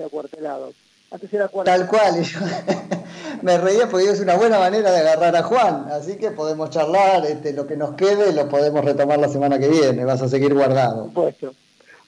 de 0.00 0.06
acuartelados. 0.06 0.74
Antes 1.10 1.32
era 1.32 1.48
Tal 1.48 1.88
cual, 1.88 2.24
me 3.42 3.58
reía 3.58 3.88
porque 3.88 4.10
es 4.10 4.20
una 4.20 4.36
buena 4.36 4.60
manera 4.60 4.92
de 4.92 5.00
agarrar 5.00 5.34
a 5.34 5.42
Juan, 5.42 5.88
así 5.90 6.16
que 6.16 6.30
podemos 6.30 6.70
charlar, 6.70 7.26
este, 7.26 7.52
lo 7.52 7.66
que 7.66 7.76
nos 7.76 7.96
quede 7.96 8.32
lo 8.32 8.48
podemos 8.48 8.84
retomar 8.84 9.18
la 9.18 9.28
semana 9.28 9.58
que 9.58 9.68
viene, 9.68 10.04
vas 10.04 10.22
a 10.22 10.28
seguir 10.28 10.54
guardado. 10.54 11.10
Por 11.10 11.34
supuesto, 11.34 11.54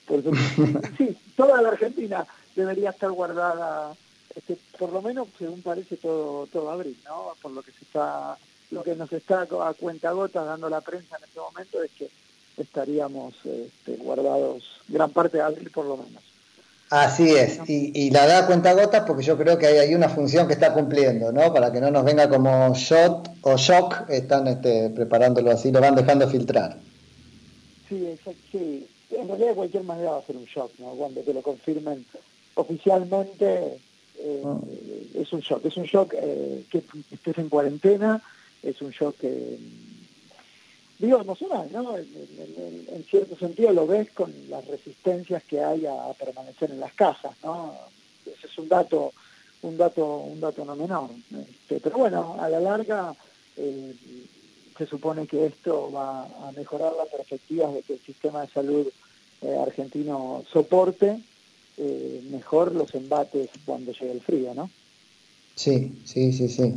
por 0.07 0.23
supuesto. 0.23 0.87
sí, 0.97 1.17
toda 1.35 1.61
la 1.61 1.69
Argentina 1.69 2.25
debería 2.55 2.91
estar 2.91 3.11
guardada, 3.11 3.93
este, 4.35 4.57
por 4.79 4.93
lo 4.93 5.01
menos 5.01 5.27
según 5.37 5.61
parece 5.61 5.97
todo, 5.97 6.47
todo 6.47 6.71
abril, 6.71 6.97
¿no? 7.03 7.33
Por 7.41 7.51
lo 7.51 7.61
que 7.61 7.71
se 7.71 7.83
está, 7.83 8.37
lo 8.71 8.83
que 8.83 8.95
nos 8.95 9.11
está 9.11 9.41
a 9.41 9.73
cuenta 9.73 10.11
gota 10.11 10.45
dando 10.45 10.69
la 10.69 10.79
prensa 10.79 11.17
en 11.17 11.25
este 11.25 11.41
momento 11.41 11.83
es 11.83 11.91
que 11.91 12.09
estaríamos 12.55 13.33
este, 13.43 13.97
guardados 13.97 14.63
gran 14.87 15.09
parte 15.09 15.37
de 15.37 15.43
abril 15.43 15.69
por 15.71 15.85
lo 15.85 15.97
menos. 15.97 16.32
Así 16.93 17.27
es, 17.31 17.59
y, 17.67 18.11
la 18.11 18.27
da 18.27 18.45
cuenta 18.45 18.71
gotas 18.73 19.03
porque 19.07 19.23
yo 19.23 19.35
creo 19.35 19.57
que 19.57 19.65
hay, 19.65 19.77
hay, 19.79 19.95
una 19.95 20.09
función 20.09 20.45
que 20.45 20.53
está 20.53 20.75
cumpliendo, 20.75 21.31
¿no? 21.31 21.51
Para 21.51 21.71
que 21.71 21.81
no 21.81 21.89
nos 21.89 22.05
venga 22.05 22.29
como 22.29 22.71
shot 22.75 23.31
o 23.41 23.57
shock, 23.57 24.07
están 24.09 24.45
este, 24.45 24.91
preparándolo 24.91 25.49
así, 25.49 25.71
lo 25.71 25.81
van 25.81 25.95
dejando 25.95 26.29
filtrar. 26.29 26.77
Sí, 27.89 28.05
exacto, 28.05 28.41
sí. 28.51 28.87
En 29.09 29.27
realidad 29.27 29.49
de 29.49 29.55
cualquier 29.55 29.83
manera 29.85 30.11
va 30.11 30.17
a 30.19 30.21
ser 30.21 30.37
un 30.37 30.45
shock, 30.45 30.71
¿no? 30.77 30.91
Cuando 30.91 31.21
te 31.21 31.33
lo 31.33 31.41
confirmen 31.41 32.05
oficialmente 32.53 33.79
eh, 34.19 34.43
ah. 34.45 34.59
es 35.15 35.33
un 35.33 35.39
shock. 35.39 35.65
Es 35.65 35.75
un 35.77 35.85
shock 35.85 36.13
eh, 36.15 36.63
que 36.69 36.83
estés 37.11 37.39
en 37.39 37.49
cuarentena, 37.49 38.21
es 38.61 38.79
un 38.83 38.91
shock 38.91 39.17
que 39.17 39.57
digo, 41.05 41.19
emocional, 41.19 41.67
¿no? 41.71 41.97
En, 41.97 43.05
cierto 43.09 43.35
sentido 43.35 43.73
lo 43.73 43.85
ves 43.85 44.09
con 44.11 44.33
las 44.49 44.65
resistencias 44.65 45.43
que 45.43 45.61
hay 45.61 45.85
a, 45.85 46.13
permanecer 46.13 46.71
en 46.71 46.79
las 46.79 46.93
casas, 46.93 47.35
¿no? 47.43 47.75
Ese 48.25 48.47
es 48.47 48.57
un 48.57 48.69
dato, 48.69 49.11
un 49.63 49.77
dato, 49.77 50.17
un 50.19 50.39
dato 50.39 50.63
no 50.63 50.75
menor. 50.75 51.09
Este, 51.37 51.79
pero 51.81 51.97
bueno, 51.97 52.37
a 52.39 52.47
la 52.47 52.59
larga 52.59 53.13
eh, 53.57 53.93
se 54.77 54.85
supone 54.87 55.27
que 55.27 55.45
esto 55.45 55.91
va 55.91 56.23
a 56.23 56.51
mejorar 56.55 56.93
las 56.93 57.09
perspectivas 57.09 57.73
de 57.73 57.81
que 57.81 57.93
el 57.93 57.99
sistema 57.99 58.41
de 58.41 58.47
salud 58.47 58.87
eh, 59.41 59.57
argentino 59.57 60.43
soporte 60.51 61.19
eh, 61.77 62.23
mejor 62.29 62.73
los 62.73 62.95
embates 62.95 63.49
cuando 63.65 63.91
llegue 63.91 64.11
el 64.13 64.21
frío, 64.21 64.53
¿no? 64.53 64.69
Sí, 65.55 66.01
sí, 66.05 66.33
sí, 66.33 66.49
sí. 66.49 66.73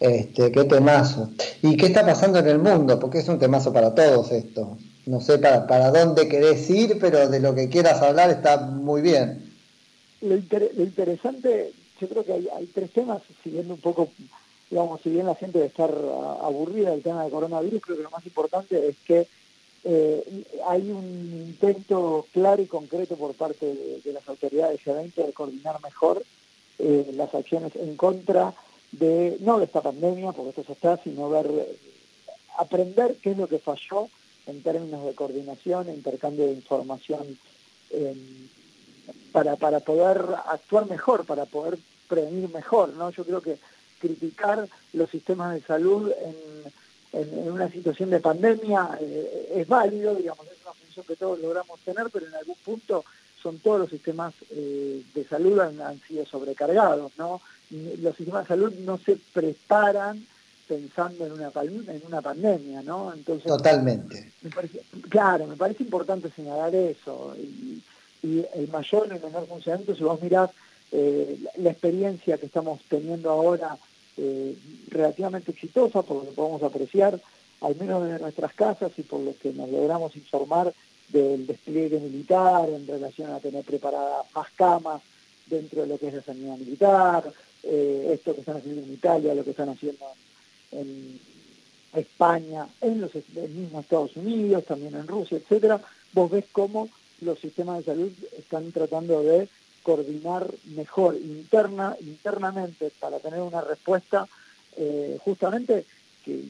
Este, 0.00 0.52
qué 0.52 0.64
temazo. 0.64 1.30
¿Y 1.62 1.76
qué 1.76 1.86
está 1.86 2.04
pasando 2.04 2.38
en 2.38 2.48
el 2.48 2.58
mundo? 2.58 2.98
Porque 2.98 3.18
es 3.18 3.28
un 3.28 3.38
temazo 3.38 3.72
para 3.72 3.94
todos 3.94 4.30
esto. 4.32 4.76
No 5.06 5.20
sé 5.20 5.38
para, 5.38 5.66
para 5.66 5.90
dónde 5.90 6.28
querés 6.28 6.68
ir, 6.68 6.98
pero 7.00 7.28
de 7.28 7.40
lo 7.40 7.54
que 7.54 7.68
quieras 7.68 8.02
hablar 8.02 8.30
está 8.30 8.58
muy 8.58 9.00
bien. 9.00 9.48
Lo, 10.20 10.34
interesante, 10.34 11.72
yo 12.00 12.08
creo 12.08 12.24
que 12.24 12.32
hay, 12.32 12.66
tres 12.74 12.90
temas, 12.90 13.22
siguiendo 13.42 13.74
un 13.74 13.80
poco, 13.80 14.08
digamos, 14.68 15.00
si 15.00 15.10
bien 15.10 15.26
la 15.26 15.36
gente 15.36 15.58
debe 15.58 15.68
estar 15.68 15.90
aburrida 16.42 16.90
del 16.90 17.02
tema 17.02 17.22
del 17.22 17.32
coronavirus, 17.32 17.80
creo 17.80 17.96
que 17.96 18.02
lo 18.02 18.10
más 18.10 18.26
importante 18.26 18.88
es 18.88 18.96
que 19.06 19.26
eh, 19.84 20.44
hay 20.66 20.90
un 20.90 21.46
intento 21.46 22.26
claro 22.32 22.60
y 22.60 22.66
concreto 22.66 23.16
por 23.16 23.34
parte 23.34 23.66
de, 24.04 24.12
las 24.12 24.28
autoridades 24.28 24.80
G20 24.84 25.14
de 25.14 25.32
coordinar 25.32 25.80
mejor 25.82 26.22
eh, 26.78 27.10
las 27.14 27.34
acciones 27.34 27.74
en 27.76 27.96
contra 27.96 28.54
de, 28.92 29.36
no 29.40 29.58
de 29.58 29.64
esta 29.64 29.82
pandemia, 29.82 30.32
porque 30.32 30.50
esto 30.50 30.62
ya 30.62 30.72
está, 30.72 31.02
sino 31.02 31.28
ver, 31.28 31.46
aprender 32.58 33.16
qué 33.22 33.32
es 33.32 33.38
lo 33.38 33.48
que 33.48 33.58
falló 33.58 34.08
en 34.46 34.62
términos 34.62 35.04
de 35.04 35.14
coordinación 35.14 35.88
intercambio 35.88 36.46
de 36.46 36.52
información 36.52 37.38
em, 37.90 38.48
para, 39.32 39.56
para 39.56 39.80
poder 39.80 40.22
actuar 40.46 40.88
mejor, 40.88 41.24
para 41.24 41.44
poder 41.44 41.78
prevenir 42.08 42.48
mejor, 42.50 42.94
¿no? 42.94 43.10
Yo 43.10 43.24
creo 43.24 43.40
que 43.40 43.58
criticar 43.98 44.68
los 44.92 45.10
sistemas 45.10 45.54
de 45.54 45.60
salud 45.60 46.10
en, 47.12 47.20
en, 47.20 47.52
una 47.52 47.70
situación 47.70 48.10
de 48.10 48.20
pandemia 48.20 48.98
eh, 49.00 49.52
es 49.56 49.68
válido, 49.68 50.14
digamos, 50.14 50.46
es 50.46 50.62
una 50.62 50.74
función 50.74 51.06
que 51.06 51.16
todos 51.16 51.38
logramos 51.40 51.78
tener, 51.80 52.08
pero 52.10 52.26
en 52.26 52.34
algún 52.34 52.56
punto 52.64 53.04
son 53.42 53.58
todos 53.58 53.80
los 53.80 53.90
sistemas 53.90 54.34
eh, 54.50 55.02
de 55.14 55.24
salud 55.24 55.58
han, 55.60 56.00
sido 56.06 56.26
sobrecargados, 56.26 57.12
¿no? 57.18 57.40
Los 57.70 58.16
sistemas 58.16 58.44
de 58.44 58.48
salud 58.48 58.72
no 58.80 58.98
se 58.98 59.16
preparan 59.32 60.26
pensando 60.66 61.26
en 61.26 61.32
una 61.32 61.50
en 61.54 62.02
una 62.06 62.20
pandemia, 62.20 62.82
¿no? 62.82 63.12
Entonces 63.12 63.46
totalmente. 63.46 64.32
claro, 65.08 65.46
me 65.46 65.56
parece 65.56 65.82
importante 65.82 66.30
señalar 66.30 66.74
eso 66.74 67.34
y, 67.36 67.82
el 68.22 68.68
mayor 68.68 69.06
y 69.08 69.14
el 69.14 69.22
menor 69.22 69.46
funcionamiento, 69.46 69.94
si 69.94 70.02
vos 70.02 70.20
mirás 70.20 70.50
eh, 70.90 71.38
la, 71.58 71.70
experiencia 71.70 72.36
que 72.36 72.46
estamos 72.46 72.80
teniendo 72.88 73.30
ahora 73.30 73.78
eh, 74.16 74.56
relativamente 74.88 75.52
exitosa, 75.52 76.02
por 76.02 76.16
lo 76.16 76.30
que 76.30 76.34
podemos 76.34 76.62
apreciar, 76.64 77.20
al 77.60 77.76
menos 77.76 78.04
de 78.04 78.18
nuestras 78.18 78.52
casas 78.54 78.90
y 78.96 79.02
por 79.02 79.20
lo 79.20 79.36
que 79.38 79.52
nos 79.52 79.68
logramos 79.70 80.16
informar 80.16 80.74
del 81.08 81.46
despliegue 81.46 82.00
militar 82.00 82.68
en 82.68 82.86
relación 82.86 83.30
a 83.30 83.40
tener 83.40 83.64
preparadas 83.64 84.26
más 84.34 84.48
camas 84.56 85.02
dentro 85.46 85.82
de 85.82 85.88
lo 85.88 85.98
que 85.98 86.08
es 86.08 86.14
la 86.14 86.22
sanidad 86.22 86.56
militar, 86.58 87.32
eh, 87.62 88.10
esto 88.14 88.34
que 88.34 88.40
están 88.40 88.58
haciendo 88.58 88.82
en 88.82 88.92
Italia, 88.92 89.34
lo 89.34 89.44
que 89.44 89.50
están 89.50 89.70
haciendo 89.70 90.04
en, 90.72 91.20
España, 91.94 92.68
en 92.82 93.00
los 93.00 93.10
mismos 93.14 93.84
Estados 93.84 94.14
Unidos, 94.16 94.66
también 94.66 94.94
en 94.94 95.08
Rusia, 95.08 95.38
etcétera, 95.38 95.80
vos 96.12 96.30
ves 96.30 96.44
cómo 96.52 96.88
los 97.22 97.38
sistemas 97.38 97.78
de 97.78 97.84
salud 97.84 98.12
están 98.36 98.70
tratando 98.72 99.22
de 99.22 99.48
coordinar 99.82 100.52
mejor 100.66 101.16
interna, 101.16 101.96
internamente 102.00 102.92
para 103.00 103.18
tener 103.20 103.40
una 103.40 103.62
respuesta 103.62 104.28
eh, 104.76 105.18
justamente 105.24 105.86
que 106.24 106.44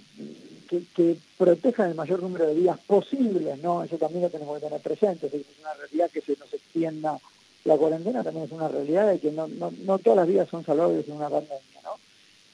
que, 0.69 1.17
protejan 1.37 1.91
el 1.91 1.95
mayor 1.95 2.23
número 2.23 2.47
de 2.47 2.55
días 2.55 2.79
posibles, 2.87 3.63
¿no? 3.63 3.83
Eso 3.83 3.97
también 3.97 4.23
lo 4.23 4.31
tenemos 4.31 4.59
que 4.59 4.67
tener 4.67 4.81
presente, 4.81 5.27
es 5.27 5.45
una 5.61 5.75
realidad 5.75 6.11
que 6.11 6.21
se 6.21 6.37
nos 6.37 6.53
extienda 6.53 7.19
la 7.65 7.77
cuarentena, 7.77 8.23
también 8.23 8.47
es 8.47 8.53
una 8.53 8.69
realidad 8.69 9.09
de 9.09 9.19
que 9.19 9.31
no, 9.31 9.47
no, 9.49 9.73
no 9.85 9.99
todas 9.99 10.19
las 10.19 10.29
vidas 10.29 10.49
son 10.49 10.65
salvables 10.65 11.09
en 11.09 11.15
una 11.15 11.31
pandemia, 11.31 11.81
¿no? 11.83 11.93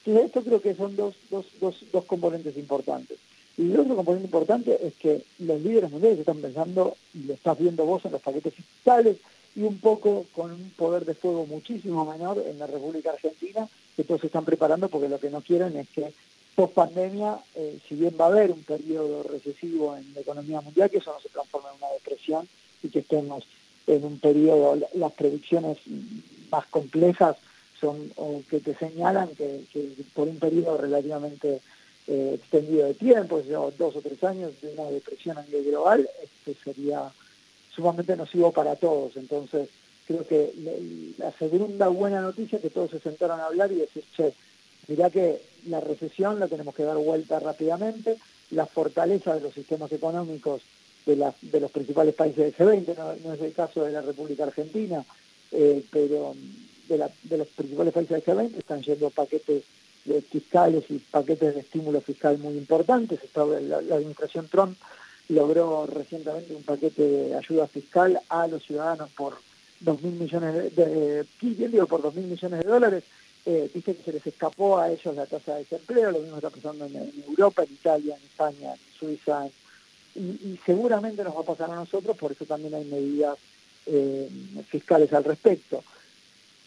Entonces 0.05 0.25
esto 0.25 0.43
creo 0.43 0.61
que 0.61 0.75
son 0.75 0.95
dos, 0.95 1.15
dos, 1.29 1.45
dos, 1.59 1.83
dos 1.91 2.05
componentes 2.05 2.57
importantes. 2.57 3.17
Y 3.57 3.71
el 3.71 3.79
otro 3.79 3.95
componente 3.95 4.25
importante 4.25 4.77
es 4.85 4.93
que 4.95 5.23
los 5.39 5.61
líderes 5.61 5.89
mundiales 5.91 6.19
están 6.19 6.41
pensando, 6.41 6.95
y 7.13 7.23
lo 7.23 7.33
estás 7.33 7.57
viendo 7.57 7.85
vos 7.85 8.03
en 8.05 8.11
los 8.11 8.21
paquetes 8.21 8.53
fiscales, 8.53 9.17
y 9.55 9.63
un 9.63 9.79
poco 9.79 10.25
con 10.33 10.51
un 10.51 10.69
poder 10.71 11.05
de 11.05 11.13
fuego 11.13 11.45
muchísimo 11.45 12.05
menor 12.05 12.43
en 12.45 12.59
la 12.59 12.67
República 12.67 13.11
Argentina, 13.11 13.67
que 13.95 14.03
todos 14.03 14.21
se 14.21 14.27
están 14.27 14.43
preparando 14.43 14.89
porque 14.89 15.07
lo 15.07 15.19
que 15.19 15.29
no 15.29 15.41
quieren 15.41 15.77
es 15.77 15.87
que 15.89 16.11
post 16.55 16.73
pandemia, 16.73 17.37
eh, 17.55 17.79
si 17.87 17.95
bien 17.95 18.15
va 18.19 18.25
a 18.25 18.29
haber 18.29 18.51
un 18.51 18.63
periodo 18.63 19.23
recesivo 19.23 19.95
en 19.95 20.13
la 20.13 20.21
economía 20.21 20.61
mundial, 20.61 20.89
que 20.89 20.97
eso 20.97 21.13
no 21.13 21.19
se 21.19 21.29
transforme 21.29 21.69
en 21.69 21.83
una 21.83 21.93
depresión 21.93 22.47
y 22.81 22.89
que 22.89 22.99
estemos 22.99 23.45
en 23.87 24.03
un 24.03 24.19
periodo, 24.19 24.77
las 24.93 25.11
predicciones 25.13 25.77
más 26.49 26.65
complejas 26.67 27.35
son 27.79 28.11
o 28.15 28.41
que 28.49 28.59
te 28.59 28.73
señalan 28.75 29.29
que, 29.35 29.61
por 30.13 30.27
un 30.27 30.39
periodo 30.39 30.77
relativamente 30.77 31.59
eh, 32.07 32.31
extendido 32.35 32.87
de 32.87 32.93
tiempo, 32.93 33.41
dos 33.77 33.95
o 33.95 34.01
tres 34.01 34.23
años 34.23 34.53
de 34.61 34.73
una 34.73 34.89
depresión 34.89 35.37
a 35.37 35.43
nivel 35.43 35.65
global, 35.65 36.09
este 36.23 36.55
sería 36.63 37.11
sumamente 37.75 38.15
nocivo 38.15 38.51
para 38.51 38.75
todos. 38.75 39.17
Entonces, 39.17 39.69
creo 40.07 40.25
que 40.25 40.53
la 41.17 41.31
segunda 41.33 41.89
buena 41.89 42.21
noticia 42.21 42.55
es 42.55 42.61
que 42.61 42.69
todos 42.69 42.91
se 42.91 42.99
sentaron 42.99 43.39
a 43.39 43.47
hablar 43.47 43.71
y 43.71 43.75
decir, 43.75 44.03
che, 44.15 44.33
mirá 44.87 45.09
que 45.09 45.41
la 45.67 45.79
recesión 45.79 46.39
la 46.39 46.47
tenemos 46.47 46.75
que 46.75 46.83
dar 46.83 46.97
vuelta 46.97 47.39
rápidamente, 47.39 48.17
la 48.51 48.65
fortaleza 48.65 49.35
de 49.35 49.41
los 49.41 49.53
sistemas 49.53 49.91
económicos 49.91 50.61
de, 51.05 51.31
de 51.41 51.59
los 51.59 51.71
principales 51.71 52.15
países 52.15 52.37
del 52.37 52.55
G20, 52.55 53.19
no, 53.23 53.33
es 53.33 53.41
el 53.41 53.53
caso 53.53 53.83
de 53.83 53.91
la 53.91 54.01
República 54.01 54.43
Argentina, 54.43 55.03
eh, 55.51 55.83
pero 55.91 56.35
de, 56.87 57.37
los 57.37 57.47
principales 57.49 57.93
países 57.93 58.23
del 58.23 58.35
G20 58.35 58.57
están 58.57 58.81
yendo 58.81 59.09
paquetes 59.09 59.63
fiscales 60.29 60.83
y 60.89 60.99
paquetes 60.99 61.55
de 61.55 61.61
estímulo 61.61 61.99
fiscal 61.99 62.37
muy 62.37 62.55
importantes. 62.57 63.19
La, 63.35 63.81
la 63.81 63.95
administración 63.95 64.47
Trump 64.47 64.77
logró 65.29 65.87
recientemente 65.87 66.53
un 66.53 66.63
paquete 66.63 67.01
de 67.01 67.35
ayuda 67.35 67.67
fiscal 67.67 68.19
a 68.29 68.47
los 68.47 68.63
ciudadanos 68.63 69.09
por 69.11 69.37
dos 69.85 70.01
mil 70.01 70.13
millones 70.13 70.75
de, 70.75 71.23
de, 71.23 71.85
por 71.85 72.01
dos 72.01 72.15
mil 72.15 72.25
millones 72.25 72.59
de 72.59 72.67
dólares 72.67 73.03
eh, 73.45 73.69
dice 73.73 73.95
que 73.95 74.03
se 74.03 74.13
les 74.13 74.25
escapó 74.25 74.79
a 74.79 74.91
ellos 74.91 75.15
la 75.15 75.27
tasa 75.27 75.53
de 75.53 75.59
desempleo, 75.59 76.11
lo 76.11 76.19
mismo 76.19 76.37
está 76.37 76.49
pasando 76.49 76.85
en, 76.85 77.13
Europa, 77.27 77.63
en 77.63 77.73
Italia, 77.73 78.17
en 78.17 78.23
España, 78.25 78.73
en 78.73 78.99
Suiza, 78.99 79.47
y, 80.15 80.59
seguramente 80.65 81.23
nos 81.23 81.35
va 81.35 81.41
a 81.41 81.43
pasar 81.43 81.69
a 81.69 81.75
nosotros, 81.75 82.17
por 82.17 82.31
eso 82.31 82.45
también 82.45 82.73
hay 82.73 82.85
medidas 82.85 83.37
eh, 83.85 84.29
fiscales 84.67 85.13
al 85.13 85.23
respecto. 85.23 85.83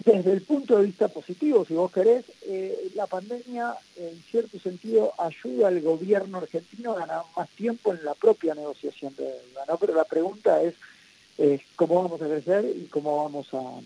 Desde 0.05 0.33
el 0.33 0.43
punto 0.43 0.79
de 0.79 0.85
vista 0.85 1.09
positivo, 1.09 1.65
si 1.65 1.75
vos 1.75 1.91
querés, 1.91 2.25
eh, 2.47 2.93
la 2.95 3.09
pandemia 3.09 3.75
en 3.97 4.23
cierto 4.31 4.61
sentido 4.61 5.13
ayuda 5.19 5.69
al 5.69 5.81
gobierno 5.81 6.39
argentino 6.39 6.93
a 6.93 7.01
ganar 7.01 7.23
más 7.37 7.49
tiempo 7.51 7.93
en 7.93 8.05
la 8.05 8.15
propia 8.15 8.55
negociación 8.55 9.17
de 9.17 9.25
deuda, 9.25 9.65
¿no? 9.67 9.77
Pero 9.79 9.95
la 9.95 10.05
pregunta 10.05 10.63
es 10.63 10.75
cómo 11.77 12.03
vamos 12.03 12.21
a 12.21 12.27
crecer 12.27 12.65
y 12.65 12.87
cómo 12.87 13.25
vamos 13.25 13.49
a, 13.55 13.81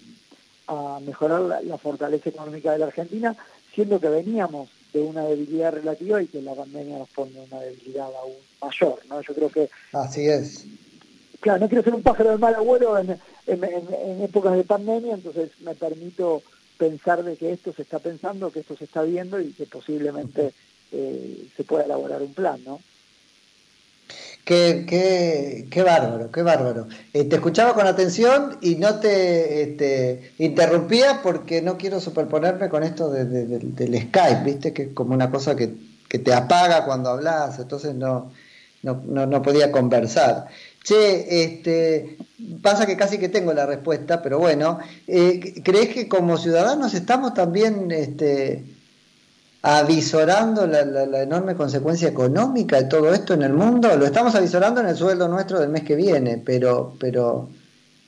a 0.66 1.00
mejorar 1.00 1.62
la, 1.64 1.78
fortaleza 1.78 2.30
económica 2.30 2.72
de 2.72 2.78
la 2.78 2.86
Argentina, 2.86 3.36
siendo 3.74 4.00
que 4.00 4.08
veníamos 4.08 4.70
de 4.92 5.00
una 5.00 5.24
debilidad 5.24 5.72
relativa 5.72 6.22
y 6.22 6.26
que 6.26 6.42
la 6.42 6.54
pandemia 6.54 6.98
nos 6.98 7.08
pone 7.10 7.32
una 7.40 7.60
debilidad 7.60 8.08
aún 8.20 8.36
mayor, 8.60 8.98
¿no? 9.08 9.20
Yo 9.22 9.34
creo 9.34 9.50
que... 9.50 9.70
Así 9.92 10.26
es. 10.28 10.66
Claro, 11.40 11.60
no 11.60 11.68
quiero 11.68 11.82
ser 11.82 11.94
un 11.94 12.02
pájaro 12.02 12.30
de 12.30 12.38
mal 12.38 12.54
abuelo 12.54 12.98
en, 12.98 13.18
en, 13.46 14.22
épocas 14.22 14.54
de 14.54 14.64
pandemia, 14.64 15.14
entonces 15.14 15.50
me 15.60 15.74
permito 15.74 16.42
pensar 16.78 17.24
de 17.24 17.36
que 17.36 17.52
esto 17.52 17.72
se 17.72 17.82
está 17.82 17.98
pensando, 17.98 18.52
que 18.52 18.60
esto 18.60 18.76
se 18.76 18.84
está 18.84 19.02
viendo 19.02 19.40
y 19.40 19.52
que 19.52 19.66
posiblemente 19.66 20.52
eh, 20.92 21.48
se 21.56 21.64
pueda 21.64 21.84
elaborar 21.84 22.22
un 22.22 22.34
plan, 22.34 22.62
¿no? 22.64 22.80
Qué, 24.44 24.86
qué, 24.88 25.68
qué 25.70 25.82
bárbaro, 25.82 26.32
qué 26.32 26.42
bárbaro. 26.42 26.88
Eh, 27.12 27.24
te 27.24 27.36
escuchaba 27.36 27.74
con 27.74 27.86
atención 27.86 28.58
y 28.60 28.74
no 28.74 28.98
te 28.98 29.62
este, 29.62 30.32
interrumpía 30.38 31.20
porque 31.22 31.62
no 31.62 31.78
quiero 31.78 32.00
superponerme 32.00 32.68
con 32.68 32.82
esto 32.82 33.08
del 33.08 34.02
Skype, 34.08 34.42
¿viste? 34.44 34.72
Que 34.72 34.82
es 34.82 34.88
como 34.94 35.14
una 35.14 35.30
cosa 35.30 35.54
que, 35.54 35.92
te 36.08 36.34
apaga 36.34 36.84
cuando 36.84 37.08
hablas, 37.08 37.58
entonces 37.58 37.94
no, 37.94 38.32
no, 38.82 39.42
podía 39.42 39.70
conversar. 39.70 40.48
Che, 40.82 41.44
este, 41.44 42.18
pasa 42.60 42.84
que 42.84 42.96
casi 42.96 43.18
que 43.18 43.28
tengo 43.28 43.54
la 43.54 43.64
respuesta, 43.64 44.20
pero 44.20 44.38
bueno, 44.40 44.78
eh, 45.06 45.62
¿crees 45.62 45.94
que 45.94 46.08
como 46.08 46.36
ciudadanos 46.36 46.92
estamos 46.94 47.32
también 47.32 47.90
este, 47.92 48.64
avisorando 49.62 50.66
la, 50.66 51.22
enorme 51.22 51.54
consecuencia 51.54 52.08
económica 52.08 52.82
de 52.82 52.88
todo 52.88 53.12
esto 53.12 53.34
en 53.34 53.42
el 53.42 53.52
mundo. 53.52 53.96
Lo 53.96 54.04
estamos 54.04 54.34
avisorando 54.34 54.80
en 54.80 54.88
el 54.88 54.96
sueldo 54.96 55.28
nuestro 55.28 55.60
del 55.60 55.70
mes 55.70 55.84
que 55.84 55.94
viene, 55.94 56.42
pero, 56.44 56.94
pero 56.98 57.48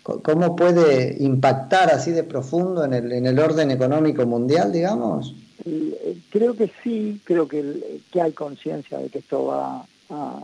¿cómo 0.02 0.56
puede 0.56 1.16
impactar 1.20 1.90
así 1.90 2.10
de 2.10 2.24
profundo 2.24 2.84
en 2.84 2.92
el, 2.94 3.12
en 3.12 3.26
el 3.26 3.38
orden 3.38 3.70
económico 3.70 4.26
mundial, 4.26 4.72
digamos? 4.72 5.36
Eh, 5.64 6.18
creo 6.28 6.54
que 6.54 6.72
sí, 6.82 7.20
creo 7.22 7.46
que, 7.46 8.00
que 8.10 8.20
hay 8.20 8.32
conciencia 8.32 8.98
de 8.98 9.08
que 9.08 9.20
esto 9.20 9.46
va 9.46 9.86
a, 10.10 10.42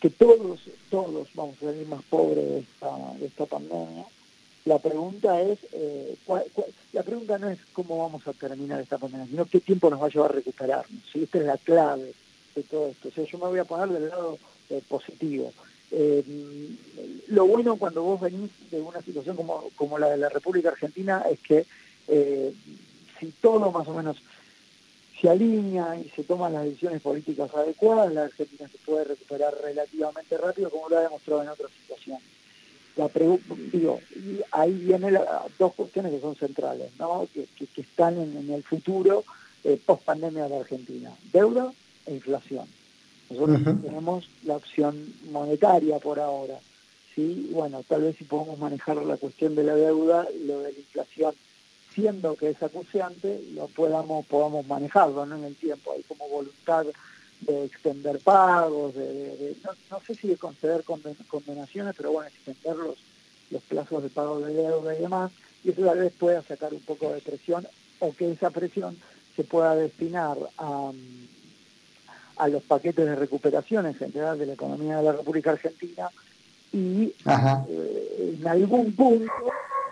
que 0.00 0.10
todos, 0.10 0.60
todos 0.90 1.28
vamos 1.34 1.56
a 1.62 1.66
salir 1.66 1.88
más 1.88 2.02
pobres 2.10 2.64
esta, 2.64 2.90
de 3.18 3.26
esta 3.26 3.46
pandemia 3.46 4.04
la 4.66 4.80
pregunta 4.80 5.40
es, 5.40 5.60
eh, 5.72 6.16
la 6.92 7.04
pregunta 7.04 7.38
no 7.38 7.48
es 7.48 7.58
cómo 7.72 7.98
vamos 7.98 8.26
a 8.26 8.32
terminar 8.32 8.80
esta 8.80 8.98
pandemia, 8.98 9.26
sino 9.26 9.46
qué 9.46 9.60
tiempo 9.60 9.88
nos 9.88 10.02
va 10.02 10.06
a 10.06 10.10
llevar 10.10 10.32
a 10.32 10.34
recuperarnos. 10.34 11.02
¿sí? 11.12 11.22
Esta 11.22 11.38
es 11.38 11.44
la 11.44 11.56
clave 11.56 12.12
de 12.56 12.62
todo 12.64 12.88
esto. 12.88 13.08
O 13.08 13.12
sea, 13.12 13.24
yo 13.24 13.38
me 13.38 13.46
voy 13.46 13.60
a 13.60 13.64
poner 13.64 13.88
del 13.88 14.08
lado 14.08 14.38
eh, 14.70 14.82
positivo. 14.88 15.52
Eh, 15.92 16.24
lo 17.28 17.46
bueno 17.46 17.76
cuando 17.76 18.02
vos 18.02 18.20
venís 18.20 18.50
de 18.72 18.80
una 18.80 19.00
situación 19.02 19.36
como, 19.36 19.70
como 19.76 20.00
la 20.00 20.10
de 20.10 20.16
la 20.16 20.30
República 20.30 20.70
Argentina 20.70 21.22
es 21.30 21.38
que 21.38 21.64
si 23.18 23.26
todo 23.40 23.70
más 23.70 23.86
o 23.86 23.94
menos 23.94 24.16
se 25.20 25.28
alinea 25.28 25.96
y 25.96 26.08
se 26.10 26.24
toman 26.24 26.54
las 26.54 26.64
decisiones 26.64 27.02
políticas 27.02 27.54
adecuadas, 27.54 28.12
la 28.12 28.24
Argentina 28.24 28.68
se 28.68 28.78
puede 28.78 29.04
recuperar 29.04 29.54
relativamente 29.62 30.36
rápido, 30.36 30.70
como 30.70 30.88
lo 30.88 30.98
ha 30.98 31.02
demostrado 31.02 31.42
en 31.42 31.48
otras 31.48 31.70
situaciones 31.82 32.35
la 32.96 33.10
digo, 33.72 34.00
ahí 34.52 34.72
vienen 34.72 35.18
dos 35.58 35.74
cuestiones 35.74 36.12
que 36.12 36.20
son 36.20 36.34
centrales, 36.34 36.90
¿no? 36.98 37.28
que, 37.32 37.46
están 37.80 38.18
en, 38.18 38.50
el 38.50 38.62
futuro 38.62 39.24
eh, 39.64 39.78
post 39.84 40.02
pandemia 40.04 40.44
de 40.44 40.50
la 40.50 40.60
Argentina, 40.60 41.12
deuda 41.32 41.72
e 42.06 42.14
inflación. 42.14 42.66
Nosotros 43.28 43.82
tenemos 43.82 44.28
la 44.44 44.56
opción 44.56 45.12
monetaria 45.30 45.98
por 45.98 46.20
ahora, 46.20 46.58
¿sí? 47.14 47.50
Bueno, 47.52 47.82
tal 47.86 48.02
vez 48.02 48.16
si 48.16 48.24
podemos 48.24 48.58
manejar 48.58 48.96
la 48.96 49.16
cuestión 49.16 49.54
de 49.54 49.64
la 49.64 49.74
deuda 49.74 50.26
lo 50.46 50.60
de 50.60 50.72
la 50.72 50.78
inflación, 50.78 51.34
siendo 51.92 52.36
que 52.36 52.50
es 52.50 52.62
acuciante, 52.62 53.42
lo 53.54 53.66
podamos, 53.68 54.24
podamos 54.26 54.66
manejarlo 54.66 55.26
¿no? 55.26 55.36
en 55.36 55.44
el 55.44 55.56
tiempo, 55.56 55.92
hay 55.92 56.02
como 56.04 56.28
voluntad 56.28 56.86
de 57.40 57.64
extender 57.64 58.18
pagos, 58.20 58.94
de, 58.94 59.56
no, 59.90 60.00
sé 60.00 60.14
si 60.14 60.28
de 60.28 60.36
conceder 60.36 60.84
condenaciones, 60.84 61.94
pero 61.96 62.12
bueno, 62.12 62.28
extender 62.28 62.76
los, 62.76 62.96
los 63.50 63.62
plazos 63.62 64.02
de 64.02 64.08
pago 64.08 64.40
de 64.40 64.54
deuda 64.54 64.94
y 64.94 65.02
demás, 65.02 65.32
y 65.64 65.70
eso 65.70 65.82
tal 65.82 65.98
vez 65.98 66.12
pueda 66.12 66.42
sacar 66.42 66.72
un 66.72 66.80
poco 66.80 67.12
de 67.12 67.20
presión 67.20 67.66
o 68.00 68.14
que 68.14 68.32
esa 68.32 68.50
presión 68.50 68.96
se 69.34 69.44
pueda 69.44 69.74
destinar 69.74 70.36
a, 70.58 70.92
a 72.36 72.48
los 72.48 72.62
paquetes 72.62 73.06
de 73.06 73.16
recuperación 73.16 73.86
en 73.86 73.94
general 73.94 74.38
de 74.38 74.46
la 74.46 74.52
economía 74.54 74.98
de 74.98 75.02
la 75.02 75.12
República 75.12 75.52
Argentina 75.52 76.10
y 76.72 77.14
eh, 77.68 78.36
en 78.38 78.46
algún 78.46 78.92
punto 78.92 79.32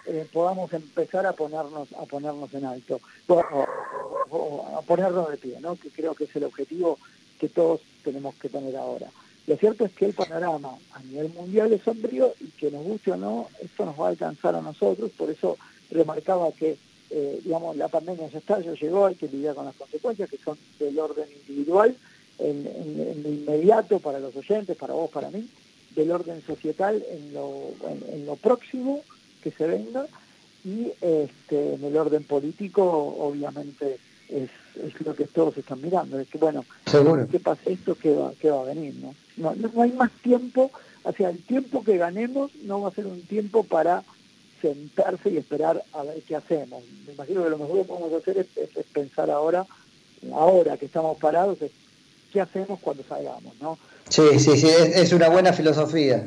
eh, 0.06 0.26
podamos 0.32 0.72
empezar 0.72 1.26
a 1.26 1.32
ponernos 1.32 1.88
a 1.94 2.04
ponernos 2.04 2.52
en 2.52 2.66
alto 2.66 3.00
o, 3.28 4.66
a 4.76 4.82
ponernos 4.82 5.30
de 5.30 5.36
pie, 5.38 5.60
¿no? 5.60 5.76
que 5.76 5.90
creo 5.90 6.14
que 6.14 6.24
es 6.24 6.36
el 6.36 6.44
objetivo 6.44 6.98
que 7.44 7.54
todos 7.54 7.80
tenemos 8.02 8.34
que 8.36 8.48
tener 8.48 8.74
ahora. 8.76 9.10
Lo 9.46 9.56
cierto 9.56 9.84
es 9.84 9.92
que 9.92 10.06
el 10.06 10.14
panorama 10.14 10.78
a 10.94 11.02
nivel 11.02 11.28
mundial 11.34 11.72
es 11.72 11.82
sombrío 11.82 12.32
y 12.40 12.46
que 12.58 12.70
nos 12.70 12.82
guste 12.82 13.12
o 13.12 13.16
no, 13.16 13.48
esto 13.60 13.84
nos 13.84 14.00
va 14.00 14.06
a 14.06 14.10
alcanzar 14.10 14.54
a 14.54 14.62
nosotros, 14.62 15.10
por 15.16 15.28
eso 15.30 15.58
remarcaba 15.90 16.50
que 16.52 16.78
eh, 17.10 17.40
digamos, 17.44 17.76
la 17.76 17.88
pandemia 17.88 18.28
ya 18.28 18.38
está, 18.38 18.60
ya 18.60 18.72
llegó, 18.72 19.06
hay 19.06 19.14
que 19.14 19.28
lidiar 19.28 19.54
con 19.54 19.66
las 19.66 19.74
consecuencias 19.74 20.30
que 20.30 20.38
son 20.38 20.56
del 20.78 20.98
orden 20.98 21.26
individual, 21.42 21.94
en, 22.38 23.22
lo 23.22 23.28
inmediato 23.28 24.00
para 24.00 24.18
los 24.18 24.34
oyentes, 24.34 24.76
para 24.76 24.94
vos, 24.94 25.10
para 25.10 25.30
mí, 25.30 25.46
del 25.94 26.10
orden 26.10 26.42
societal 26.44 27.04
en 27.08 27.34
lo, 27.34 27.70
en, 28.10 28.26
lo 28.26 28.36
próximo 28.36 29.02
que 29.42 29.50
se 29.52 29.66
venga 29.66 30.06
y 30.64 30.90
este, 31.00 31.74
en 31.74 31.84
el 31.84 31.96
orden 31.96 32.24
político, 32.24 32.82
obviamente, 32.82 33.98
es, 34.28 34.50
es 34.82 35.00
lo 35.00 35.14
que 35.14 35.24
todos 35.24 35.56
están 35.56 35.80
mirando, 35.80 36.18
es 36.18 36.28
que 36.28 36.38
bueno, 36.38 36.64
¿qué 37.30 37.40
pasa 37.40 37.62
esto? 37.66 37.94
¿Qué 37.94 38.14
va, 38.14 38.32
qué 38.40 38.50
va 38.50 38.62
a 38.62 38.64
venir? 38.64 38.94
¿no? 38.96 39.14
No, 39.36 39.54
no 39.54 39.82
hay 39.82 39.92
más 39.92 40.10
tiempo, 40.22 40.70
o 41.02 41.12
sea, 41.12 41.30
el 41.30 41.42
tiempo 41.44 41.84
que 41.84 41.98
ganemos 41.98 42.54
no 42.62 42.80
va 42.80 42.88
a 42.88 42.94
ser 42.94 43.06
un 43.06 43.22
tiempo 43.22 43.64
para 43.64 44.02
sentarse 44.64 45.30
y 45.30 45.36
esperar 45.36 45.84
a 45.92 46.02
ver 46.04 46.22
qué 46.22 46.36
hacemos. 46.36 46.82
Me 47.06 47.12
imagino 47.12 47.44
que 47.44 47.50
lo 47.50 47.58
mejor 47.58 47.78
que 47.78 47.84
podemos 47.84 48.12
hacer 48.14 48.38
es, 48.38 48.86
pensar 48.92 49.30
ahora, 49.30 49.66
ahora 50.32 50.78
que 50.78 50.86
estamos 50.86 51.18
parados, 51.18 51.60
es 51.60 51.70
qué 52.32 52.40
hacemos 52.40 52.80
cuando 52.80 53.04
salgamos, 53.04 53.54
¿no? 53.60 53.78
Sí, 54.08 54.38
sí, 54.38 54.56
sí, 54.56 54.68
es, 54.68 55.12
una 55.12 55.28
buena 55.28 55.52
filosofía. 55.52 56.26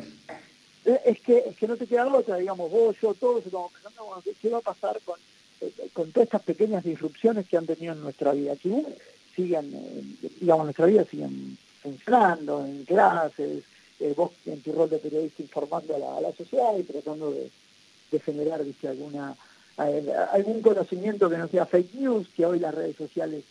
Es 1.06 1.20
que, 1.22 1.40
es 1.50 1.58
que 1.58 1.68
no 1.68 1.76
te 1.76 1.88
queda 1.88 2.08
otra, 2.08 2.38
digamos, 2.38 2.72
vos, 2.72 2.96
yo, 3.02 3.14
todos 3.16 3.46
estamos 3.46 3.72
pensando, 3.74 4.06
bueno, 4.06 4.24
¿qué 4.40 4.50
va 4.50 4.60
a 4.60 4.62
pasar 4.62 5.00
con 5.04 5.20
con 5.94 6.12
todas 6.12 6.28
estas 6.28 6.44
pequeñas 6.44 6.84
disrupciones 6.84 7.48
que 7.48 7.58
han 7.58 7.66
tenido 7.66 7.94
en 7.94 8.02
nuestra 8.02 8.32
vida, 8.34 8.56
que 8.56 8.84
sigan, 9.36 9.72
eh, 9.74 10.04
digamos, 10.40 10.66
nuestra 10.66 10.86
vida 10.86 11.06
siguen 11.06 11.58
funcionando 11.82 12.66
en 12.66 12.86
clases, 12.86 13.64
eh, 14.00 14.14
vos 14.16 14.32
en 14.46 14.62
tu 14.62 14.74
rol 14.74 14.90
de 14.90 15.00
periodista 15.00 15.42
informando 15.42 15.96
a 15.96 16.22
la, 16.22 16.32
sociedad 16.34 16.78
y 16.78 16.84
tratando 16.84 17.32
de, 17.32 17.50
generar 18.20 18.62
alguna 18.84 19.36
eh, 19.80 20.14
algún 20.32 20.62
conocimiento 20.62 21.30
que 21.30 21.38
no 21.38 21.48
sea 21.48 21.66
fake 21.66 21.94
news, 21.96 22.28
que 22.36 22.46
hoy 22.46 22.60
las 22.60 22.74
redes 22.74 22.96
sociales 22.96 23.44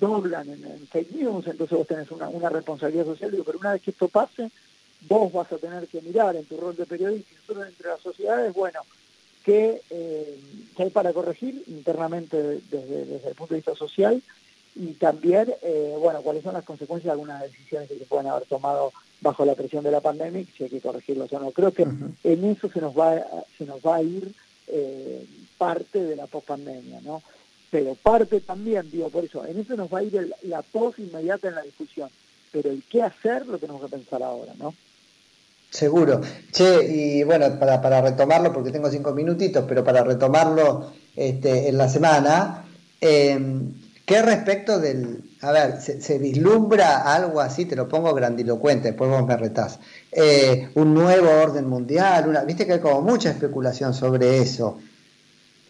doblan 0.00 0.48
en, 0.48 0.86
fake 0.88 1.12
news, 1.12 1.46
entonces 1.46 1.76
vos 1.76 1.86
tenés 1.86 2.10
una, 2.10 2.48
responsabilidad 2.48 3.04
social, 3.04 3.30
digo, 3.30 3.44
pero 3.44 3.58
una 3.58 3.72
vez 3.72 3.82
que 3.82 3.90
esto 3.90 4.08
pase, 4.08 4.50
vos 5.02 5.32
vas 5.32 5.52
a 5.52 5.58
tener 5.58 5.86
que 5.88 6.00
mirar 6.00 6.36
en 6.36 6.44
tu 6.44 6.56
rol 6.56 6.74
de 6.74 6.86
periodista 6.86 7.34
y 7.34 7.52
entre 7.52 7.88
las 7.88 8.00
sociedades, 8.00 8.52
bueno, 8.54 8.80
que, 9.46 9.80
eh, 9.90 10.40
hay 10.76 10.90
para 10.90 11.12
corregir 11.12 11.62
internamente 11.68 12.60
desde, 12.68 13.28
el 13.28 13.34
punto 13.36 13.54
de 13.54 13.60
vista 13.60 13.76
social 13.76 14.20
y 14.74 14.88
también, 14.94 15.54
eh, 15.62 15.94
bueno, 16.00 16.20
cuáles 16.22 16.42
son 16.42 16.54
las 16.54 16.64
consecuencias 16.64 17.06
de 17.06 17.12
algunas 17.12 17.42
decisiones 17.42 17.88
que 17.88 17.96
se 17.96 18.06
pueden 18.06 18.26
haber 18.26 18.46
tomado 18.46 18.92
bajo 19.20 19.44
la 19.44 19.54
presión 19.54 19.84
de 19.84 19.92
la 19.92 20.00
pandemia 20.00 20.40
y 20.40 20.46
si 20.46 20.64
hay 20.64 20.70
que 20.70 20.80
corregirlos 20.80 21.32
o 21.32 21.38
no. 21.38 21.52
Creo 21.52 21.72
que 21.72 21.84
en 21.84 22.44
eso 22.44 22.68
se 22.68 22.80
nos 22.80 22.98
va, 22.98 23.24
se 23.56 23.64
nos 23.64 23.80
va 23.80 23.96
a 23.96 24.02
ir 24.02 24.32
eh, 24.66 25.24
parte 25.56 26.02
de 26.02 26.16
la 26.16 26.26
post-pandemia, 26.26 27.00
¿no? 27.02 27.22
Pero 27.70 27.94
parte 27.94 28.40
también, 28.40 28.90
digo, 28.90 29.08
por 29.10 29.24
eso, 29.24 29.46
en 29.46 29.60
eso 29.60 29.76
nos 29.76 29.92
va 29.92 30.00
a 30.00 30.02
ir 30.02 30.34
la 30.42 30.62
post 30.62 30.98
inmediata 30.98 31.48
en 31.48 31.54
la 31.54 31.62
discusión, 31.62 32.10
pero 32.50 32.70
el 32.70 32.82
qué 32.82 33.02
hacer 33.02 33.46
lo 33.46 33.58
tenemos 33.58 33.80
que 33.82 33.96
pensar 33.96 34.24
ahora, 34.24 34.52
¿no? 34.58 34.74
Seguro. 35.70 36.20
Che, 36.52 36.84
y 36.86 37.22
bueno, 37.24 37.58
para, 37.58 37.80
para 37.82 38.00
retomarlo, 38.00 38.52
porque 38.52 38.70
tengo 38.70 38.90
cinco 38.90 39.12
minutitos, 39.12 39.64
pero 39.68 39.84
para 39.84 40.02
retomarlo 40.02 40.92
este, 41.14 41.68
en 41.68 41.78
la 41.78 41.88
semana, 41.88 42.64
em, 43.00 43.72
¿qué 44.04 44.22
respecto 44.22 44.78
del... 44.78 45.22
A 45.42 45.52
ver, 45.52 45.80
se, 45.80 46.18
vislumbra 46.18 47.14
algo 47.14 47.40
así, 47.40 47.66
te 47.66 47.76
lo 47.76 47.88
pongo 47.88 48.14
grandilocuente, 48.14 48.88
después 48.88 49.10
vos 49.10 49.26
me 49.26 49.36
retás. 49.36 49.78
Eh, 50.10 50.70
un 50.74 50.94
nuevo 50.94 51.28
orden 51.30 51.68
mundial, 51.68 52.28
una, 52.28 52.42
viste 52.42 52.66
que 52.66 52.74
hay 52.74 52.80
como 52.80 53.02
mucha 53.02 53.30
especulación 53.30 53.92
sobre 53.92 54.38
eso. 54.38 54.78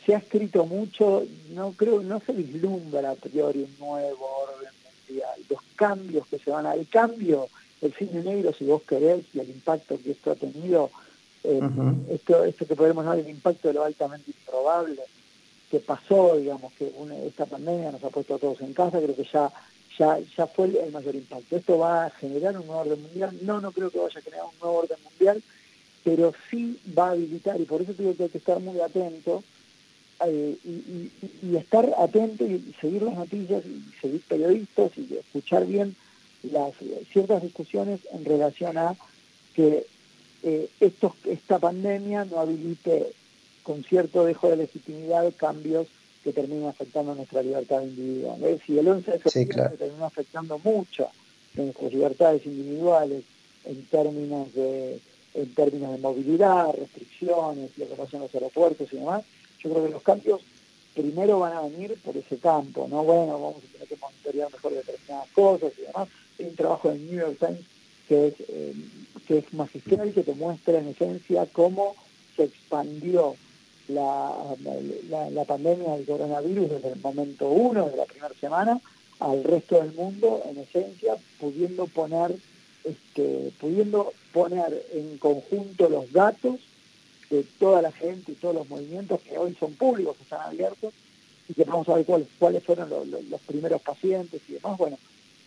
Se 0.05 0.15
ha 0.15 0.19
escrito 0.19 0.65
mucho, 0.65 1.25
no 1.51 1.73
creo, 1.73 2.01
no 2.01 2.21
se 2.21 2.33
vislumbra 2.33 3.11
a 3.11 3.15
priori 3.17 3.63
un 3.63 3.87
nuevo 3.87 4.29
orden 4.45 4.71
mundial. 5.09 5.35
Los 5.51 5.61
cambios 5.75 6.27
que 6.29 6.39
se 6.39 6.51
van 6.51 6.67
a... 6.67 6.75
El 6.75 6.89
cambio 6.89 7.49
el 7.87 7.95
cine 7.95 8.23
negro, 8.23 8.53
si 8.53 8.65
vos 8.65 8.83
querés, 8.83 9.25
y 9.35 9.41
el 9.41 9.51
impacto 9.51 9.99
que 10.03 10.13
esto 10.13 10.31
ha 10.31 10.35
tenido 10.35 10.91
eh, 11.45 11.61
esto, 12.11 12.45
esto 12.45 12.67
que 12.67 12.75
podemos 12.75 13.05
dar 13.05 13.19
el 13.19 13.29
impacto 13.29 13.69
de 13.69 13.75
lo 13.75 13.85
altamente 13.85 14.31
improbable 14.31 15.03
que 15.71 15.81
pasó, 15.81 16.37
digamos, 16.37 16.73
que 16.75 16.93
esta 17.27 17.47
pandemia 17.47 17.93
nos 17.93 18.05
ha 18.05 18.11
puesto 18.11 18.35
a 18.35 18.39
todos 18.39 18.61
en 18.61 18.73
casa, 18.73 19.01
creo 19.01 19.17
que 19.17 19.25
ya, 19.25 19.51
ya, 19.99 20.19
ya 20.37 20.47
fue 20.47 20.67
el, 20.67 20.93
mayor 20.93 21.15
impacto. 21.15 21.57
¿Esto 21.57 21.79
va 21.79 22.07
a 22.07 22.11
generar 22.11 22.57
un 22.57 22.67
nuevo 22.67 22.83
orden 22.83 23.03
mundial? 23.03 23.37
No, 23.43 23.61
no 23.61 23.73
creo 23.73 23.91
que 23.91 23.99
vaya 23.99 24.19
a 24.19 24.23
generar 24.23 24.45
un 24.45 24.59
nuevo 24.61 24.79
orden 24.79 24.99
mundial, 25.03 25.43
pero 26.05 26.33
sí 26.51 26.79
va 26.97 27.09
a 27.09 27.11
habilitar, 27.13 27.61
y 27.61 27.65
por 27.65 27.83
eso 27.83 27.95
digo 27.95 28.17
que 28.17 28.25
hay 28.25 28.29
que 28.29 28.39
estar 28.39 28.61
muy 28.61 28.81
atento, 28.81 29.43
eh, 30.25 30.57
y, 30.65 31.57
estar 31.57 31.93
atento 31.99 32.47
y, 32.47 32.75
seguir 32.81 33.03
las 33.03 33.17
noticias, 33.17 33.65
y 33.67 33.83
seguir 34.01 34.23
periodistas, 34.29 34.93
y 34.97 35.17
escuchar 35.17 35.67
bien 35.67 35.97
las 36.53 36.73
ciertas 37.13 37.43
discusiones 37.43 38.01
en 38.13 38.25
relación 38.25 38.79
a 38.79 38.97
que 39.55 39.87
eh, 40.43 40.69
esta 40.81 41.59
pandemia 41.59 42.25
no 42.25 42.41
habilite 42.41 43.13
con 43.63 43.83
cierto 43.85 44.25
dejo 44.25 44.51
de 44.51 44.57
legitimidad 44.57 45.33
cambios 45.37 45.89
que 46.23 46.33
terminen 46.33 46.69
afectando 46.69 47.15
nuestra 47.15 47.43
libertad 47.43 47.83
individual. 47.83 48.61
Si 48.65 48.79
el 48.79 48.89
11 48.89 49.11
de 49.11 49.19
septiembre 49.19 49.77
terminó 49.77 50.05
afectando 50.07 50.59
mucho 50.59 51.09
nuestras 51.55 51.93
libertades 51.93 52.45
individuales 52.47 53.25
en 53.65 53.85
términos 53.87 54.53
de 54.55 55.01
en 55.35 55.55
términos 55.55 55.93
de 55.93 55.99
movilidad, 55.99 56.75
restricciones, 56.75 57.77
lo 57.77 57.87
que 57.87 57.95
pasa 57.95 58.17
en 58.17 58.23
los 58.23 58.35
aeropuertos 58.35 58.91
y 58.91 58.97
demás, 58.97 59.23
yo 59.59 59.71
creo 59.71 59.85
que 59.85 59.93
los 59.93 60.03
cambios 60.03 60.41
primero 60.95 61.41
van 61.41 61.53
a 61.53 61.61
venir 61.61 61.95
por 62.03 62.17
ese 62.17 62.39
campo, 62.39 62.89
¿no? 62.89 63.05
Bueno, 63.05 63.35
vamos 63.35 63.57
a 63.57 63.73
tener 63.73 63.87
que 63.87 63.97
monitorear 63.97 64.51
mejor 64.51 64.73
determinadas 64.73 65.29
cosas 65.35 65.73
y 65.79 65.83
demás. 65.83 66.09
Un 66.39 66.55
trabajo 66.55 66.91
del 66.91 67.07
New 67.07 67.19
York 67.19 67.39
Times 67.39 67.61
que 68.09 68.29
es 68.29 68.35
eh, 68.49 68.75
que 69.27 69.39
es 69.39 69.53
magistral, 69.53 70.13
que 70.13 70.23
te 70.23 70.35
muestra 70.35 70.79
en 70.79 70.89
esencia 70.89 71.47
cómo 71.53 71.97
se 72.37 72.45
expandió 72.45 73.35
la, 73.89 74.33
la, 75.31 75.45
pandemia 75.45 75.97
del 75.97 76.07
coronavirus 76.07 76.71
desde 76.71 76.93
el 76.93 77.01
momento 77.01 77.49
uno, 77.49 77.89
de 77.89 77.97
la 77.97 78.05
primera 78.05 78.35
semana, 78.41 78.81
al 79.21 79.43
resto 79.43 79.81
del 79.81 79.93
mundo, 79.95 80.43
en 80.49 80.59
esencia, 80.59 81.17
pudiendo 81.41 81.87
poner, 81.87 82.37
este, 82.85 83.53
pudiendo 83.59 84.13
poner 84.33 84.87
en 84.93 85.19
conjunto 85.19 85.89
los 85.89 86.13
datos 86.13 86.57
de 87.31 87.45
toda 87.59 87.83
la 87.83 87.93
gente 87.93 88.33
y 88.33 88.37
todos 88.37 88.55
los 88.55 88.69
movimientos 88.69 89.21
que 89.23 89.39
hoy 89.39 89.57
son 89.59 89.75
públicos, 89.75 90.17
están 90.21 90.43
abiertos, 90.43 90.93
y 91.49 91.55
que 91.55 91.65
vamos 91.65 91.89
a 91.89 91.95
ver 91.95 92.05
cuáles, 92.05 92.29
cuáles 92.39 92.63
fueron 92.63 92.91
los 92.91 93.41
primeros 93.43 93.81
pacientes 93.83 94.41
y 94.49 94.55
demás. 94.55 94.79
Bueno, 94.79 94.99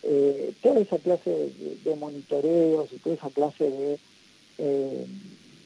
eh, 0.02 0.54
toda 0.62 0.80
esa 0.80 0.98
clase 0.98 1.52
de, 1.84 1.96
monitoreos 1.96 2.92
y 2.92 2.98
toda 2.98 3.16
esa 3.16 3.30
clase 3.30 3.70
de 3.70 3.98
eh, 4.58 5.06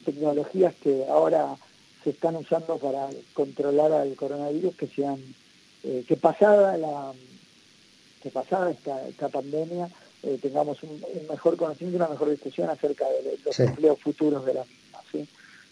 tecnologías 0.03 0.75
que 0.75 1.05
ahora 1.09 1.55
se 2.03 2.09
están 2.09 2.35
usando 2.35 2.77
para 2.77 3.09
controlar 3.33 3.91
al 3.91 4.15
coronavirus 4.15 4.75
que 4.75 4.87
sean 4.87 5.19
eh, 5.83 6.03
que 6.07 6.17
pasada 6.17 6.77
la 6.77 7.13
que 8.21 8.29
pasada 8.29 8.71
esta, 8.71 9.07
esta 9.07 9.29
pandemia 9.29 9.89
tengamos 10.41 10.81
un, 10.81 10.99
mejor 11.29 11.55
conocimiento 11.55 11.97
y 11.97 12.01
una 12.01 12.09
mejor 12.09 12.31
discusión 12.31 12.67
acerca 12.67 13.05
de, 13.05 13.37
los 13.45 13.59
empleos 13.59 13.99
futuros 13.99 14.43
de 14.43 14.55
la 14.55 14.65
misma. 14.65 14.84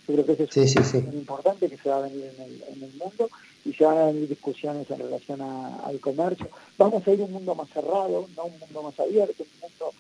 Yo 0.07 0.13
creo 0.13 0.25
que 0.25 0.43
eso 0.43 0.61
es 0.61 0.89
sí, 0.89 0.97
importante 0.97 1.69
que 1.69 1.77
se 1.77 1.89
va 1.89 1.97
a 1.97 2.01
venir 2.01 2.31
en 2.37 2.43
el, 2.43 2.63
en 2.75 2.83
el 2.83 2.93
mundo 2.93 3.29
y 3.65 3.73
se 3.73 3.85
van 3.85 3.97
a 3.97 4.05
venir 4.07 4.27
discusiones 4.27 4.89
en 4.91 4.99
relación 4.99 5.41
al 5.41 5.99
comercio. 5.99 6.47
Vamos 6.77 7.07
a 7.07 7.11
ir 7.11 7.21
a 7.21 7.23
un 7.23 7.31
mundo 7.31 7.55
más 7.55 7.69
cerrado, 7.69 8.27
no 8.35 8.45
un 8.45 8.59
mundo 8.59 8.83
más 8.83 8.99
abierto, 8.99 9.43
un 9.43 9.69
mundo 9.69 9.93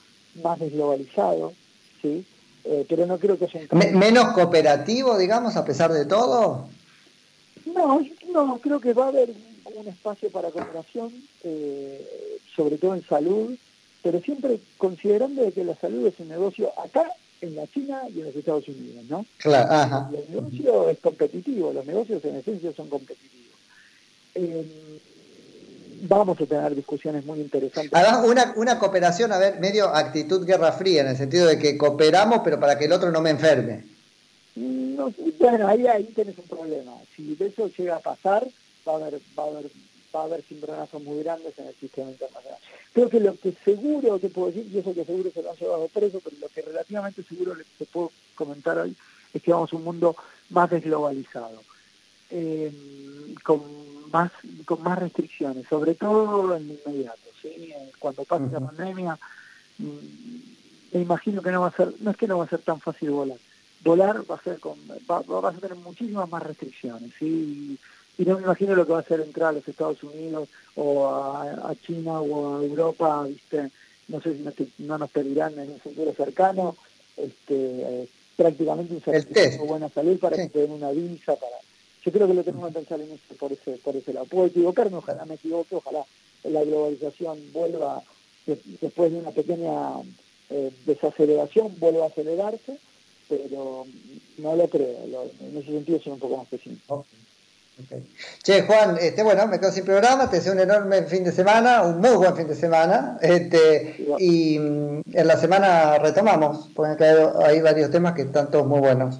más 0.43 0.59
desglobalizado, 0.59 1.53
¿sí? 2.01 2.25
Eh, 2.65 2.85
pero 2.87 3.05
no 3.05 3.17
creo 3.17 3.37
que 3.37 3.47
sea... 3.47 3.61
¿Menos 3.71 4.33
cooperativo, 4.33 5.17
digamos, 5.17 5.55
a 5.55 5.63
pesar 5.63 5.91
de 5.93 6.05
todo? 6.05 6.67
No, 7.65 8.01
no, 8.31 8.59
creo 8.61 8.79
que 8.79 8.93
va 8.93 9.05
a 9.05 9.09
haber 9.09 9.33
un 9.75 9.87
espacio 9.87 10.29
para 10.29 10.51
cooperación, 10.51 11.13
eh, 11.43 12.39
sobre 12.55 12.77
todo 12.77 12.95
en 12.95 13.05
salud, 13.05 13.55
pero 14.01 14.19
siempre 14.19 14.59
considerando 14.77 15.49
que 15.53 15.63
la 15.63 15.75
salud 15.75 16.05
es 16.07 16.19
un 16.19 16.27
negocio 16.27 16.71
acá 16.79 17.09
en 17.43 17.55
la 17.55 17.67
China 17.67 18.01
y 18.13 18.19
en 18.19 18.25
los 18.27 18.35
Estados 18.35 18.67
Unidos, 18.69 19.03
¿no? 19.09 19.25
Claro, 19.37 19.71
ajá. 19.71 20.09
El 20.13 20.33
negocio 20.33 20.89
es 20.89 20.99
competitivo, 20.99 21.73
los 21.73 21.85
negocios 21.85 22.23
en 22.23 22.37
esencia 22.37 22.71
son 22.73 22.87
competitivos. 22.87 23.59
Eh, 24.35 24.99
vamos 26.07 26.39
a 26.39 26.45
tener 26.45 26.73
discusiones 26.73 27.25
muy 27.25 27.41
interesantes. 27.41 27.91
Además, 27.93 28.25
una, 28.25 28.53
una 28.55 28.79
cooperación, 28.79 29.33
a 29.33 29.37
ver, 29.37 29.59
medio 29.59 29.93
actitud 29.93 30.45
guerra 30.45 30.71
fría, 30.71 31.01
en 31.01 31.07
el 31.09 31.17
sentido 31.17 31.47
de 31.47 31.59
que 31.59 31.77
cooperamos, 31.77 32.39
pero 32.43 32.59
para 32.59 32.77
que 32.77 32.85
el 32.85 32.93
otro 32.93 33.11
no 33.11 33.19
me 33.19 33.31
enferme. 33.31 33.83
bueno, 34.55 35.67
ahí, 35.67 35.85
ahí 35.85 36.05
tenés 36.15 36.37
un 36.37 36.47
problema. 36.47 36.93
Si 37.15 37.35
eso 37.37 37.69
llega 37.77 37.97
a 37.97 37.99
pasar, 37.99 38.47
va 38.87 38.93
a 38.93 38.95
haber, 38.95 39.19
va 39.37 39.43
a 39.43 39.47
haber, 39.47 39.65
va 40.15 40.21
a 40.21 40.25
haber 40.25 40.41
cimbronazos 40.43 41.01
muy 41.01 41.23
grandes 41.23 41.57
en 41.57 41.67
el 41.67 41.75
sistema 41.75 42.11
internacional. 42.11 42.59
Creo 42.93 43.09
que 43.09 43.19
lo 43.19 43.35
que 43.35 43.53
seguro 43.65 44.19
te 44.19 44.29
puedo 44.29 44.47
decir, 44.47 44.69
y 44.71 44.77
eso 44.77 44.93
que 44.93 45.05
seguro 45.05 45.31
se 45.31 45.41
lo 45.41 45.51
han 45.51 45.57
llevado 45.57 45.87
preso, 45.87 46.21
pero 46.23 46.35
lo 46.39 46.49
que 46.49 46.61
relativamente 46.61 47.23
seguro 47.23 47.55
les 47.55 47.67
puedo 47.89 48.11
comentar 48.35 48.77
hoy 48.77 48.95
es 49.33 49.41
que 49.41 49.51
vamos 49.51 49.73
a 49.73 49.75
un 49.75 49.83
mundo 49.83 50.15
más 50.49 50.69
desglobalizado. 50.69 51.61
Eh, 52.29 52.71
con 53.43 53.61
más 54.11 54.31
con 54.65 54.81
más 54.83 54.97
restricciones, 54.99 55.67
sobre 55.67 55.95
todo 55.95 56.55
en 56.55 56.63
inmediato. 56.63 57.29
¿sí? 57.41 57.73
Cuando 57.99 58.23
pase 58.23 58.45
la 58.51 58.59
pandemia, 58.59 59.19
mm, 59.79 60.93
me 60.93 61.01
imagino 61.01 61.41
que 61.41 61.51
no 61.51 61.61
va 61.61 61.67
a 61.67 61.75
ser, 61.75 61.93
no 61.99 62.11
es 62.11 62.17
que 62.17 62.27
no 62.27 62.37
va 62.37 62.45
a 62.45 62.49
ser 62.49 62.61
tan 62.61 62.79
fácil 62.79 63.11
volar. 63.11 63.37
Volar 63.83 64.29
va 64.29 64.35
a 64.35 64.43
ser 64.43 64.59
con, 64.59 64.77
va, 65.09 65.21
va 65.21 65.49
a 65.49 65.53
tener 65.53 65.75
muchísimas 65.75 66.29
más 66.29 66.43
restricciones, 66.43 67.11
¿sí? 67.19 67.25
Y, 67.25 67.79
no 68.19 68.37
me 68.37 68.43
imagino 68.43 68.75
lo 68.75 68.85
que 68.85 68.93
va 68.93 68.99
a 68.99 69.03
ser 69.03 69.21
entrar 69.21 69.49
a 69.49 69.53
los 69.53 69.67
Estados 69.67 70.03
Unidos 70.03 70.49
o 70.75 71.07
a, 71.07 71.73
China 71.85 72.21
o 72.21 72.57
a 72.57 72.63
Europa, 72.63 73.23
¿viste? 73.23 73.71
No 74.07 74.21
sé 74.21 74.35
si 74.35 74.73
no, 74.83 74.97
nos 74.97 75.09
pedirán 75.09 75.57
en 75.57 75.71
un 75.71 75.79
futuro 75.79 76.13
cercano, 76.13 76.75
este, 77.17 77.55
eh, 77.55 78.07
prácticamente 78.35 78.93
un 78.93 79.01
certificado 79.01 79.63
de 79.63 79.67
buena 79.69 79.89
salud 79.89 80.19
para 80.19 80.35
que 80.35 80.59
den 80.59 80.71
una 80.71 80.91
visa, 80.91 81.35
para 81.35 81.57
yo 82.05 82.11
creo 82.11 82.27
que 82.27 82.33
lo 82.33 82.43
tenemos 82.43 82.67
que 82.67 82.73
pensar 82.73 82.99
en 82.99 83.11
eso 83.11 83.35
por 83.39 83.51
ese, 83.51 83.77
por 83.77 83.95
ese 83.95 84.13
lado. 84.13 84.25
Puedo 84.25 84.47
equivocarme, 84.47 84.97
ojalá 84.97 85.25
me 85.25 85.35
equivoque, 85.35 85.75
ojalá 85.75 86.03
la 86.43 86.63
globalización 86.63 87.39
vuelva, 87.53 88.03
después 88.45 89.11
de 89.11 89.19
una 89.19 89.31
pequeña 89.31 90.01
eh, 90.49 90.71
desaceleración, 90.85 91.73
vuelva 91.79 92.03
a 92.03 92.07
acelerarse, 92.07 92.77
pero 93.29 93.85
no 94.37 94.55
lo 94.55 94.67
creo. 94.67 95.29
en 95.39 95.57
ese 95.57 95.71
sentido 95.71 96.01
soy 96.01 96.13
un 96.13 96.19
poco 96.19 96.37
más 96.37 96.47
pesimista. 96.47 96.95
Che, 98.43 98.61
Juan, 98.63 98.97
este, 98.99 99.23
bueno, 99.23 99.47
me 99.47 99.59
quedo 99.59 99.71
sin 99.71 99.83
programa, 99.83 100.29
te 100.29 100.37
deseo 100.37 100.53
un 100.53 100.59
enorme 100.59 101.03
fin 101.03 101.23
de 101.23 101.31
semana, 101.31 101.81
un 101.81 101.99
muy 101.99 102.15
buen 102.15 102.35
fin 102.35 102.47
de 102.47 102.55
semana, 102.55 103.17
este, 103.21 104.05
y 104.19 104.59
mm, 104.59 105.01
en 105.11 105.27
la 105.27 105.37
semana 105.37 105.97
retomamos, 105.97 106.69
porque 106.75 107.03
hay 107.03 107.61
varios 107.61 107.89
temas 107.89 108.13
que 108.13 108.23
están 108.23 108.51
todos 108.51 108.67
muy 108.67 108.79
buenos. 108.79 109.19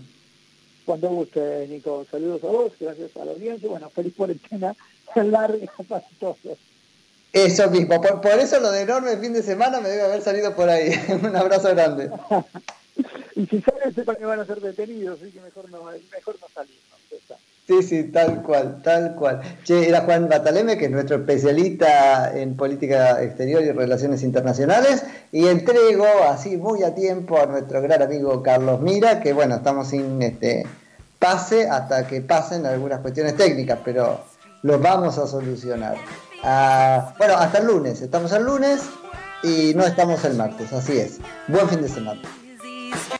Cuando 0.86 1.10
guste, 1.10 1.68
Nico. 1.68 2.06
Saludos 2.10 2.44
a 2.44 2.48
vos, 2.48 2.74
gracias 2.80 3.16
a 3.16 3.26
la 3.26 3.32
audiencia. 3.32 3.70
Bueno, 3.70 3.90
feliz 3.90 4.14
cuarentena 4.16 4.76
larga 5.16 5.72
para 5.88 6.04
todos. 6.20 6.38
Eso 7.32 7.70
mismo, 7.72 8.00
por, 8.00 8.40
eso 8.40 8.60
lo 8.60 8.72
de 8.72 8.82
enorme 8.82 9.18
fin 9.18 9.34
de 9.34 9.42
semana 9.42 9.80
me 9.80 9.90
debe 9.90 10.04
haber 10.04 10.22
salido 10.22 10.56
por 10.56 10.70
ahí. 10.70 10.92
Un 11.24 11.36
abrazo 11.36 11.70
grande. 11.70 12.12
y 13.36 13.46
si 13.48 13.62
salen, 13.62 13.96
sepan 13.96 14.18
que 14.18 14.26
van 14.26 14.40
a 14.40 14.46
ser 14.46 14.62
detenidos, 14.62 15.20
así 15.20 15.32
que 15.32 15.42
mejor 15.42 15.70
no, 15.72 15.84
mejor 15.84 16.36
no 16.40 16.48
salir. 16.54 16.78
Sí, 17.66 17.82
sí, 17.82 18.04
tal 18.12 18.42
cual, 18.42 18.82
tal 18.84 19.16
cual. 19.16 19.42
Che, 19.64 19.88
era 19.88 20.02
Juan 20.02 20.28
Bataleme, 20.28 20.78
que 20.78 20.86
es 20.86 20.92
nuestro 20.92 21.16
especialista 21.16 22.38
en 22.38 22.58
política 22.58 23.24
exterior 23.24 23.64
y 23.64 23.72
relaciones 23.72 24.22
internacionales, 24.24 25.06
y 25.32 25.48
entrego 25.48 26.06
así 26.30 26.58
muy 26.58 26.84
a 26.84 26.94
tiempo 26.94 27.40
a 27.40 27.46
nuestro 27.46 27.82
gran 27.82 28.02
amigo 28.02 28.44
Carlos 28.44 28.82
Mira, 28.82 29.22
que 29.22 29.32
bueno, 29.32 29.56
estamos 29.56 29.88
sin 29.88 30.22
este 30.22 30.66
pase 31.20 31.70
hasta 31.70 32.06
que 32.06 32.20
pasen 32.20 32.66
algunas 32.66 33.00
cuestiones 33.00 33.38
técnicas, 33.38 33.80
pero 33.86 34.20
lo 34.62 34.80
vamos 34.80 35.18
a 35.18 35.26
solucionar. 35.26 35.96
Ah, 36.44 37.14
bueno, 37.18 37.36
hasta 37.38 37.60
el 37.60 37.68
lunes, 37.68 38.02
estamos 38.02 38.34
el 38.34 38.44
lunes 38.44 38.82
y 39.42 39.74
no 39.74 39.86
estamos 39.86 40.26
el 40.26 40.36
martes, 40.36 40.74
así 40.74 41.00
es. 41.00 41.20
Buen 41.48 41.70
fin 41.70 41.82
de 41.82 41.88
semana. 41.88 42.22